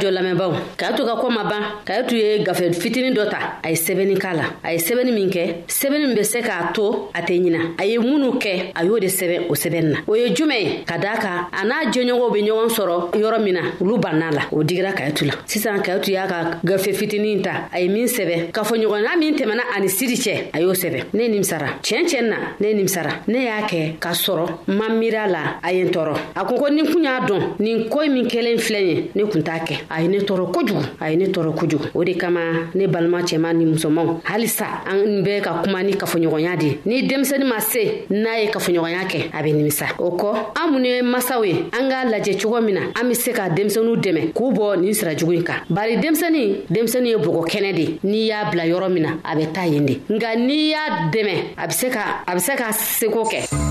[0.00, 3.58] radio lamɛnbaw k'a to ka ko ma ban k'a tun ye gafe fitinin dɔ ta
[3.62, 6.72] a ye sɛbɛnni k'a la a ye sɛbɛnni min kɛ sɛbɛnni min be se k'a
[6.72, 9.98] to a tɛ ɲina a ye minnu kɛ a y'o de sɛbɛn o sɛbɛnni na
[10.08, 13.54] o ye jumɛn ye ka daa kan a n'a jɛɲɔgɔnw be ɲɔgɔn sɔrɔ yɔrɔ min
[13.54, 17.68] na olu banna la o digira kayitu la sisan kayitu y'a ka gafe fitinin ta
[17.72, 21.10] a ye min sɛbɛ k'a fɔ ɲɔgɔnna min tɛmɛna ani siri cɛ a y'o sɛbɛ
[21.12, 25.60] ne nimisara tiɲɛ tiɲɛ na ne nimisara ne y'a kɛ k'a sɔrɔ ma miira la
[25.62, 28.56] a ye n tɔɔrɔ a kun ko ni kun y'a dɔn nin ko min kelen
[28.58, 31.54] filɛ ye ne kun t'a kɛ a ye ne tɔɔrɔ kojugu a ye ne tɔɔrɔ
[31.58, 32.40] kojugu o de kama
[32.74, 37.44] ne balima cɛman ni musomanw halisa an bɛɛ ka kuma ni kafoɲɔgɔnya de ni denmisɛni
[37.48, 41.44] ma se n'a ye kafoɲɔgɔnya kɛ a be nimisa o kɔ an minnu ye masaw
[41.44, 44.80] ye an k'a lajɛ cogo min na an be se ka denmisɛniw dɛmɛ k'u bɔ
[44.80, 48.62] nin sira jugu yi kan bari denmisɛni denmisɛni ye bɔgɔ kɛnɛ de n'i y'a bila
[48.66, 51.90] yɔrɔ min na a bɛ taa yen de nka n'i y'a dɛmɛ a be se
[51.90, 53.69] ka a be se ka seko kɛ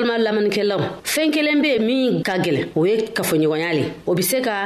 [0.00, 4.38] balima lamɛnnikɛlaw fɛn kelen be min ka gɛlɛn o ye kafoɲɔgɔnya le o be se
[4.46, 4.56] ka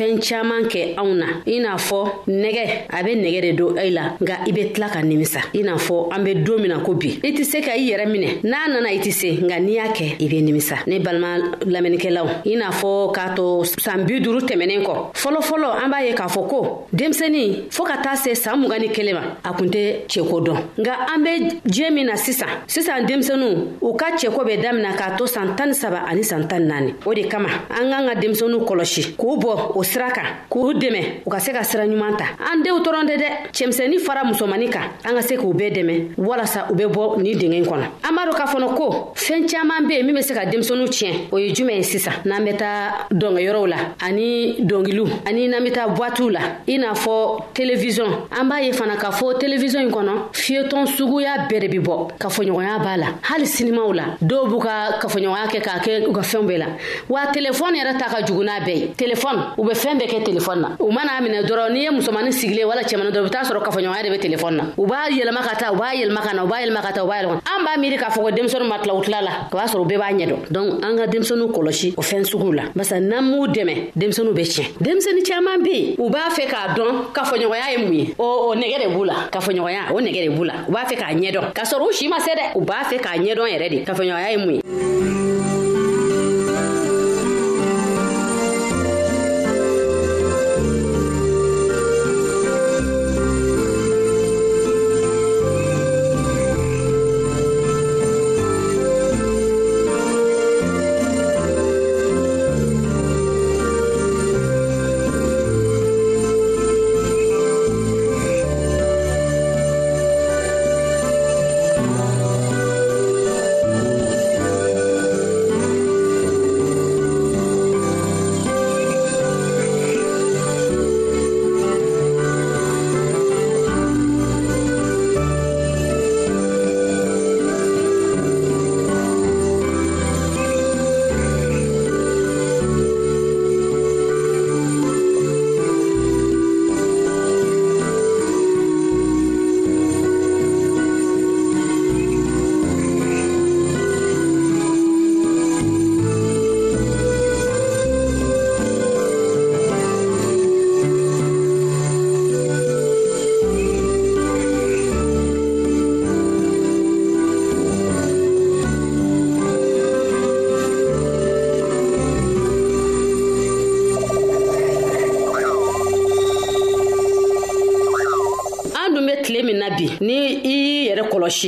[0.00, 3.90] fɛn caaman kɛ anw na i n'a fɔ nɛgɛ a be nɛgɛ de don i
[3.90, 6.78] la nga i be tila ka nimisa i n'a fɔ an be don min na
[6.82, 9.58] ko bi i tɛ se ka i yɛrɛ minɛ n'a nana i tɛ se nga
[9.60, 11.32] n'i y'a kɛ i be nimisa ne balima
[11.74, 16.14] lamɛnnikɛlaw i n'a fɔ k'a to saan bi duru tɛmɛnen kɔ fɔlɔfɔlɔ an b'a ye
[16.14, 19.68] k'a fɔ ko denmisɛnin fɔɔ ka taa se saan mugan ni kelen ma a kun
[19.68, 23.48] tɛ cɛko dɔn nga an be jiɲɛ min na sisan sisan denmisɛnu
[23.82, 26.94] u ka cɛko bɛ damina k'a to saan tan ni saba ani saan tan naani
[27.04, 31.00] o de kama an k'an ka denmisɛnu kɔlɔsi k'u bɔ o sira kan k'u dɛmɛ
[31.26, 34.68] u ka se ka sira ɲuman ta an denw tɔrɔn tɛ dɛ cɛmisɛnnin fara musomani
[34.70, 38.12] kan an ka se k'u bɛɛ dɛmɛ walasa u be bɔ nin dingɛ kɔnɔ an
[38.14, 41.12] b'a dɔ k'a fɔnɔ ko fɛn caaman be yen min be se ka denmisɛnu tiɲɛ
[41.32, 45.72] o ye juman ye sisan n'an bɛ taa dɔngɛyɔrɔw la ani dɔngiliw ani n'an bɛ
[45.74, 45.86] taa
[46.30, 50.86] la i n'a fɔ televisɔn an b'a ye fana k'a fɔ televizɔn in kɔnɔ fiyetɔn
[50.96, 55.46] suguya bɛɛ de bi bɔ kafoɲɔgɔnya b'a la hali sinimaw la dɔw b'u ka kafoɲɔgɔnya
[55.52, 56.66] kɛ k'a kɛ u ka fɛnw bɛɛ la
[57.08, 60.60] wa telefɔni yɛrɛ ta ka jugun'a bɛɛ ye telefɔni u bɛ fɛn bɛɛ kɛ telefɔni
[60.60, 63.62] na u mana minɛ dɔrɔn n'i ye musomani sigilen wala cɛmani dɔrɔn u be sɔrɔ
[63.64, 66.42] kafoɲɔgɔnya de be telefɔni na u b'a yɛlɛma ka taa u b'a yɛlɛma ka na
[66.44, 68.68] u b'a yɛlɛma ka taa u b'a yɛlɛma an b'a miiri k'a fɔ ko denmisɛnu
[68.68, 70.96] ma tila u tila la o b'a sɔrɔ u bɛɛ b'a ɲɛ dɔn donc an
[70.98, 75.22] ka denmisɛnu kɔlɔsi o fɛn suguw la barisa n'an m'u dɛmɛ denmisɛnu be tiɲɛ denmisɛni
[75.28, 78.76] caaman be yen u b'a fɛ k'a dɔn kafoɲɔgɔnya ye mun ye o o nɛgɛ
[78.84, 81.64] de b'u la kafoɲɔgɔnya o nɛgɛ de b'u la u b'a fɛ k'a ɲɛdɔn k'a
[81.72, 84.36] sɔrɔ u si ma se dɛ u b'a fɛ k'a ɲɛdɔn yɛrɛ de kafoɲɔgɔnya ye
[84.36, 84.60] mun ye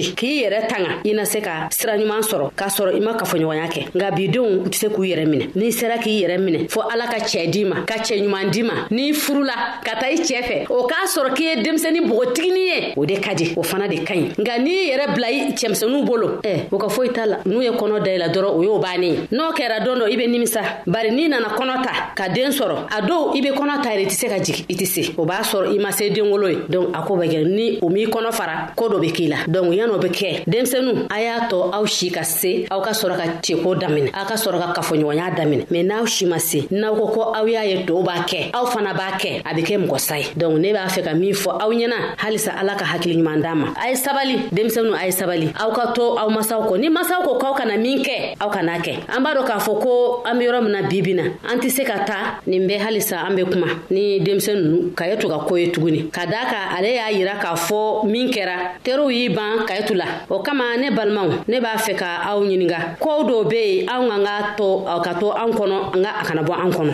[0.01, 3.13] si k'i yɛrɛ tanga i na se ka sira ɲuman sɔrɔ k'a sɔrɔ i ma
[3.19, 6.61] kafoɲɔgɔnya kɛ nka bidenw u tɛ se k'u yɛrɛ minɛ n'i sera k'i yɛrɛ minɛ
[6.73, 10.17] fɔɔ ala ka cɛɛ d'i ma ka cɛɛ ɲuman d'i ma n'i furula ka i
[10.17, 13.63] cɛɛ fɛ o k'a sɔrɔ k'i ye denmisɛni bogotiginin ye o de ka di o
[13.63, 17.11] fana de ka ɲi nka n'i yɛrɛ bila i cɛmisɛnuw bolo ɛ o ka foyi
[17.13, 20.13] t'a la n'u ye kɔnɔ la dɔrɔn o y'o bannen ye n'o kɛra don dɔ
[20.13, 23.49] i be nimisa bari n'i nana kɔnɔ ta ka den sɔrɔ a dɔw i be
[23.51, 25.79] kɔnɔ ta yɛrɛ i tɛ se ka jigi i tɛ se o b'a sɔrɔ i
[25.83, 28.89] ma se den wolo ye donk a ko bɛ ni o m'i kɔnɔ fara ko
[28.89, 32.23] dɔ be k'i la ya yan'o be kɛ denmisɛnu a y'a tɔ aw si ka
[32.23, 36.07] se aw ka sɔrɔ ka ceko daminɛ aw ka sɔrɔ ka kafoɲɔgɔnya daminɛ mɛn n'aw
[36.09, 39.19] si ma se n'aw ko ko aw y'a ye tɔw b'a kɛ aw fana b'a
[39.21, 41.71] kɛ a be kɛ mɔgɔ sa ye donc ne b'a fɛ ka min fɔ aw
[41.73, 45.51] ɲɛna halisa ala ka hakili ɲuman d'a ma a ye sabali denmisɛnu a ye sabali
[45.61, 48.79] aw ka to aw masaw kɔ ni masaw ko k'aw kana min kɛ aw kana
[48.79, 51.59] kɛ an b'a dɔ k'a fɔ ko an be yɔrɔ min na bibi na an
[51.61, 55.17] tɛ se ka ta nin bɛ halisa an be kuma ni denmisɛn nunu ka ye
[55.17, 59.11] ka ko ye tuguni ka daa ka ale y'a yira k'a fɔ min kɛra teriw
[59.13, 62.41] y'i ban ka ye tu la o kama ne balimaw ne b'a fɛ ka aw
[62.43, 66.25] ɲininga koow dɔw be yen anw ka ka to ka to an kɔnɔ nga a
[66.25, 66.93] kana bɔ an kɔnɔ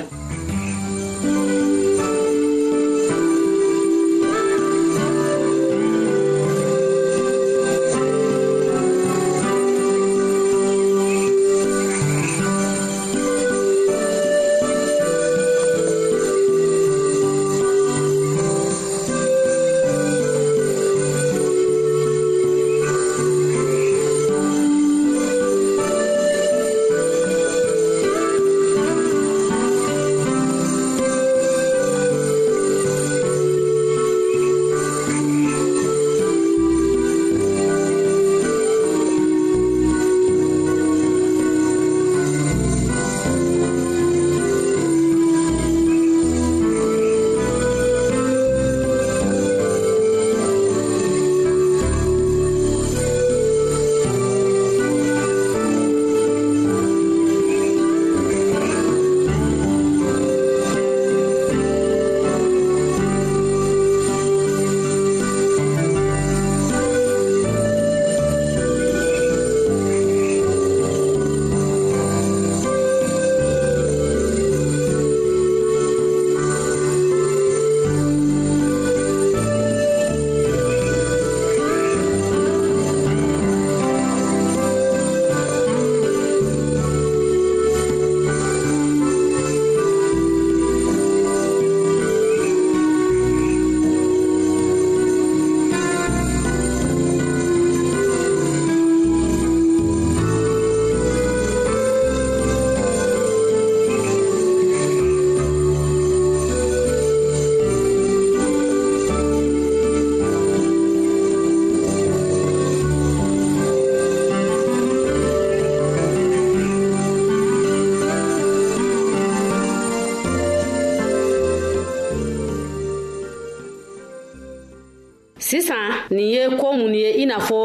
[126.15, 127.60] nin ye ko mun ye i n'a fɔ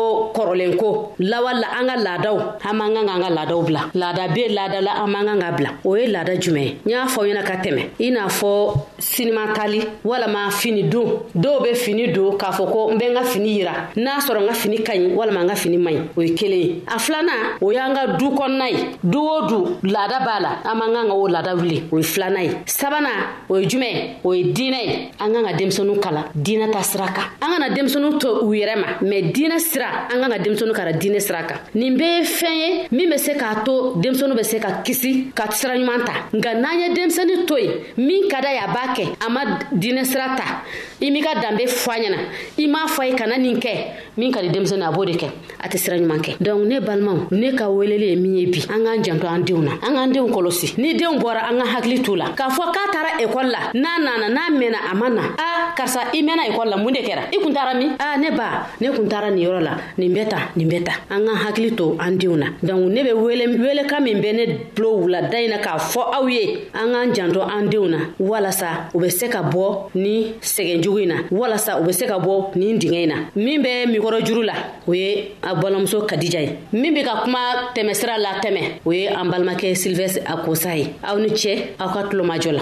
[0.54, 4.34] kɔrɔlen ko lawa la an ka laadaw an man kan k'an ka laadaw bila laada
[4.34, 7.06] be laada la an man kan ka bila o ye laada jumɛn ye n y'a
[7.06, 12.38] fɔ ɲɛna ka tɛmɛ i n'a fɔ sinimatali walama fini don dɔw be fini don
[12.38, 14.94] k'a fɔ ko n be n ka fini yira n'a sɔrɔ n ka fini ka
[14.94, 17.94] ɲi walama n ka fini man ɲi o ye kelen ye a filanan o y'an
[17.96, 21.28] ka du kɔnɔna ye du o du laada b'a la an man kan ka o
[21.28, 25.32] laada wuli o ye filanan ye sabanan o ye jumɛn o ye diinɛ ye an
[25.34, 28.88] kan ka denmisɛnu kala diinɛ ta sira kan an kana denmisɛnu to u yɛrɛ ma
[29.02, 32.56] mɛn diinɛ sira an kan ka denmisɛnu kara diinɛ sira kan nin bɛɛ ye fɛn
[32.62, 36.14] ye min be se k'a to denmisɛnu be se ka kisi ka sira ɲuman ta
[36.34, 40.04] nka n'an ye denmisɛni to ye min ka da y'a b'a kɛ a ma diinɛ
[40.06, 40.64] sira ta
[41.02, 42.18] i m'i ka danbe fɔ a ɲɛna
[42.60, 43.72] i m'a fɔ ye kana nin kɛ
[44.18, 45.28] min ka di denmisɛni a b'o de kɛ
[45.62, 48.60] a tɛ sira ɲuman kɛ donk ne balimaw ne ka weleli ye min ye bi
[48.74, 51.66] an k'an janto an denw na an k'an denw kɔlɔsi ni denw bɔra an ka
[51.80, 55.08] hakili t'u la k'a fɔ k'a taara ekɔli la n'a nana n'a mɛnna a ma
[55.10, 58.18] na a karisa i mɛnna ekɔli la mun de kɛra i kun taara min a
[58.18, 60.94] ne ba ne kun taara nin yɔrɔ la nin bɛ bɛ ta nin bɛ ta
[61.10, 64.46] an ka hakili to an denw na dɔnku ne bɛ wele welekan min bɛ ne
[64.76, 68.68] bulo wulada in na k'a fɔ aw ye an k'an janto an denw na walasa
[68.94, 72.46] u bɛ se ka bɔ ni sɛgɛnjugu in na walasa u bɛ se ka bɔ
[72.56, 74.54] nin dingɛ in na min bɛ mikɔrɔ juru la
[74.88, 77.40] o ye a balimamuso kadija ye min bɛ ka kuma
[77.76, 82.04] tɛmɛsira la tɛmɛ o ye an balimakɛ silvɛsi akosa ye aw ni cɛ aw ka
[82.10, 82.62] tulomajɔ la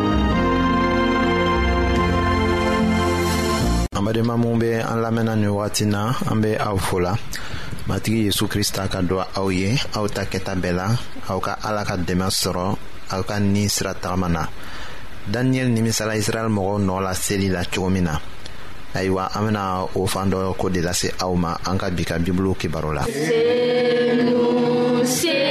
[4.01, 7.13] an badenma minw be an lamɛnna nin wagati na an be aw fola
[7.87, 10.87] matigi yezu krista ka don aw ye aw ta kɛta bɛɛ la
[11.29, 12.75] aw ka ala ka dɛmɛ sɔrɔ
[13.13, 14.41] aw ka ni sira tagama na
[15.43, 18.17] nimisala israɛl mɔgɔw nɔɔ la seli la cogo min na
[18.95, 22.15] ayiwa an bena o fan dɔ ko de lase aw ma an ka bi ka
[22.17, 23.25] bibulu kibaro la se,
[25.05, 25.50] se.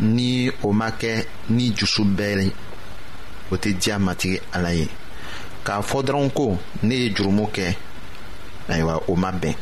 [0.00, 1.12] ni o ma kɛ
[1.50, 2.52] ni jusu bɛɛ ye
[3.52, 4.86] o tɛ diya matigi ala ye
[5.64, 7.74] k'a fɔ dɔrɔn ko ne ye jurumu kɛ
[8.68, 9.54] ayiwa o ma bɛn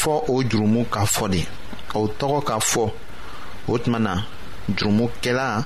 [0.00, 1.46] fɔ o jurumu ka fɔ de
[1.94, 2.90] o tɔgɔ ka fɔ
[3.68, 4.22] o tuma na
[4.72, 5.64] jurumukɛla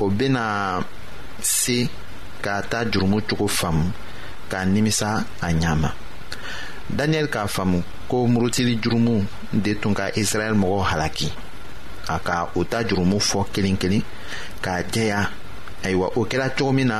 [0.00, 0.82] o bɛna
[1.40, 1.88] se
[2.42, 3.92] k'a ta jurumu cogo faamu
[4.50, 5.92] k'a nimisa a ɲa ma
[6.96, 11.30] daniyɛli k'a faamu ko murutili jurumu de tun ka israɛl mɔgɔw halaki
[12.14, 14.02] a ka u ta jurumu fɔ kelen kelen
[14.62, 15.20] k'a jɛya
[15.84, 16.98] ayiwa o kɛra cogo min na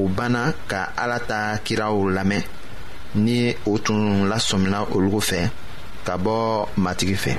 [0.00, 2.42] o banna ka ala ta kiraw lamɛn
[3.24, 3.38] ni
[3.70, 4.00] o tun
[4.30, 5.38] lasɔmina olugu fɛ
[6.06, 6.36] ka bɔ
[6.84, 7.32] matigi fɛ.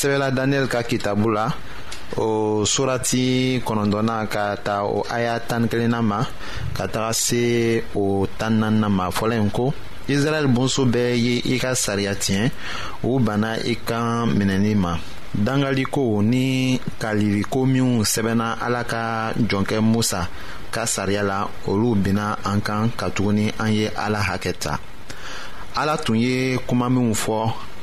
[0.00, 1.46] sɛbɛla daniyɛli ka kitabu la
[2.16, 6.24] o surati kɔnɔntɔnna ka ta o aya tani kelenna ma
[6.76, 9.72] ka taga se o tani nanina ma fɔla yen ko
[10.08, 12.50] israɛl bonso bɛɛ ye i ka sariya tiɲɛ
[13.04, 14.96] u banna i kan minɛli ma
[15.46, 20.26] dangaliko ni kaliriko minw sɛbɛnna ala ka jɔnkɛ musa
[20.72, 24.78] ka sariya la olu binna an kan katuguni an ye ala hakɛ ta
[25.76, 27.68] ala tun ye kuma minw fɔ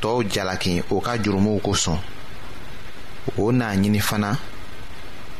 [0.00, 1.98] tɔɔw jalaki o ka jurumuw kosɔn
[3.38, 4.36] o n'a ɲini fana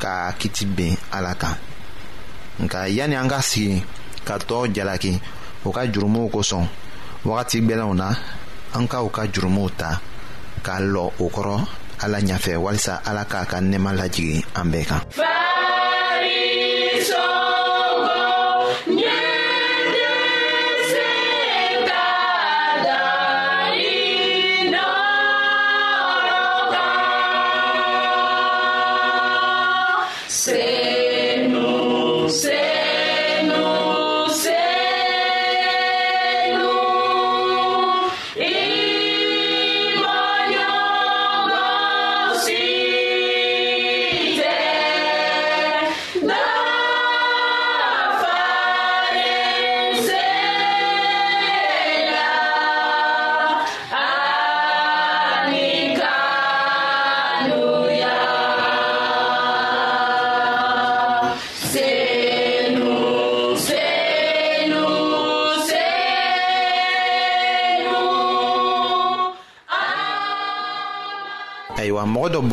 [0.02, 1.56] ka kiti ben ala kan
[2.62, 3.84] nka yanni an ka sigi
[4.26, 5.20] ka tɔɔw jalaki
[5.64, 6.66] o ka jurumuw kosɔn
[7.24, 8.08] wagati gwɛlɛnw na
[8.74, 10.00] an ka u ka jurumuw ta
[10.64, 11.56] k'a lɔ o kɔrɔ
[12.02, 15.02] ala ɲafɛ walisa ala k'a ka nɛɛma lajigi an bɛɛ kan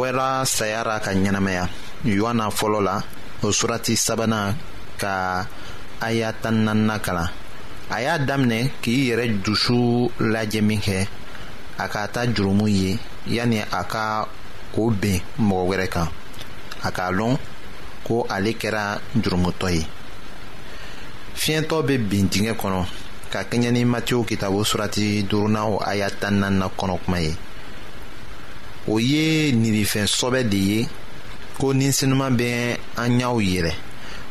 [0.03, 1.63] bɔra saya ra ka ɲɛnamaya
[2.03, 2.95] yohana fɔlɔ la
[3.45, 4.53] o surati sabanan
[5.01, 5.45] ka
[6.01, 7.29] aya tan kalan
[7.89, 11.07] a y'a daminɛ k'i yɛrɛ dusu lajɛ min kɛ
[11.79, 12.99] a k'a ta jurumu ye
[13.35, 14.27] yanni a ka
[14.77, 16.07] o ben mɔgɔ wɛrɛ kan
[16.83, 17.37] a k'a lɔn
[18.03, 19.87] ko ale kɛra jurumutɔ ye
[21.35, 22.83] fiɲɛtɔ be bin dingɛ kɔnɔ
[23.31, 27.33] ka kɛɲɛ ni matiyo kitabu surati duurunan o aya tan naaninan kɔnɔ kuma ye
[28.87, 30.87] o ye ninifɛnsɔbɛ de ye
[31.57, 33.71] ko ninsenuman bɛ an ɲaw yɛlɛ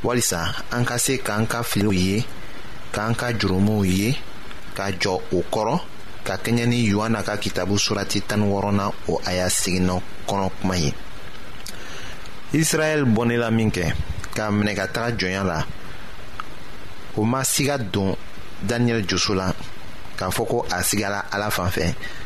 [0.05, 2.25] walisa an ka se k'an ka filiw ye
[2.93, 4.15] k'an ka jurumuw ye
[4.75, 5.81] ka jɔ o kɔrɔ
[6.25, 10.77] ka kɛɲɛ ni yohana ka kitabu surati tani wɔɔrɔnan o a y'a seginna kɔnɔ kuma
[10.77, 10.93] ye
[12.53, 13.95] israɛl bɔnnela min kɛ
[14.35, 15.65] k'a minɛ ka taga jɔnya la
[17.17, 18.15] o ma siga don
[18.67, 19.53] daniyɛli joso la
[20.19, 21.95] k'a fɔ ko a sigala ala fan fɛ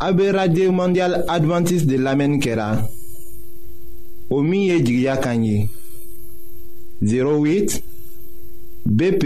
[0.00, 2.86] A be radye mandyal Adventist de lamen ke la.
[4.30, 5.68] O miye jigya kanyi.
[7.02, 7.80] 08
[8.86, 9.24] BP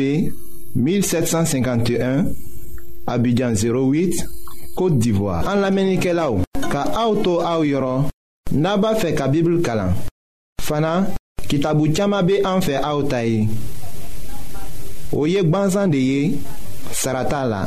[0.74, 2.32] 1751
[3.06, 4.24] Abidjan 08
[4.74, 5.42] Kote Divoa.
[5.44, 6.40] An lamen ke la ou.
[6.72, 8.08] Ka a ou tou a ou yoron,
[8.52, 9.92] naba fe ka bibl kalan.
[10.64, 11.02] Fana,
[11.50, 13.44] ki tabou tsyama be an fe a ou tayi.
[15.12, 16.22] O yek banzan de ye,
[16.96, 17.66] sarata la.